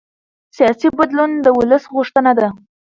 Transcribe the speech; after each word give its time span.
سیاسي 0.57 0.87
بدلون 0.97 1.31
د 1.39 1.47
ولس 1.57 1.83
غوښتنه 1.95 2.31
ده 2.39 2.47